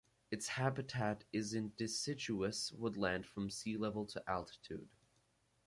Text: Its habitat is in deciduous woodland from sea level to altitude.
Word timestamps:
Its 0.31 0.47
habitat 0.47 1.25
is 1.31 1.53
in 1.53 1.73
deciduous 1.77 2.71
woodland 2.71 3.23
from 3.27 3.51
sea 3.51 3.77
level 3.77 4.03
to 4.03 4.23
altitude. 4.27 4.89